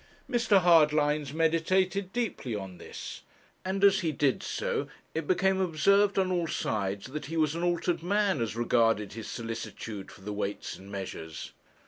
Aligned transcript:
Mr. 0.27 0.61
Hardlines 0.63 1.31
meditated 1.31 2.11
deeply 2.11 2.55
on 2.55 2.79
this, 2.79 3.21
and, 3.63 3.83
as 3.83 3.99
he 3.99 4.11
did 4.11 4.41
so, 4.41 4.87
it 5.13 5.27
became 5.27 5.61
observed 5.61 6.17
on 6.17 6.31
all 6.31 6.47
sides 6.47 7.05
that 7.11 7.27
he 7.27 7.37
was 7.37 7.53
an 7.53 7.61
altered 7.61 8.01
man 8.01 8.41
as 8.41 8.55
regarded 8.55 9.13
his 9.13 9.27
solicitude 9.27 10.11
for 10.11 10.21
the 10.21 10.33
Weights 10.33 10.75
and 10.75 10.91
Measures. 10.91 11.51